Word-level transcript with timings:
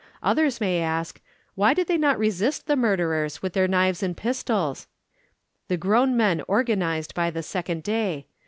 Others 0.23 0.59
may 0.59 0.79
ask, 0.81 1.21
why 1.53 1.75
did 1.75 1.85
they 1.87 1.95
not 1.95 2.17
resist 2.17 2.65
the 2.65 2.75
murderers 2.75 3.43
with 3.43 3.53
their 3.53 3.67
knives 3.67 4.01
and 4.01 4.17
pistols? 4.17 4.87
The 5.67 5.77
grown 5.77 6.17
men 6.17 6.41
organised 6.49 7.13
by 7.13 7.29
the 7.29 7.43
second 7.43 7.83
day. 7.83 8.25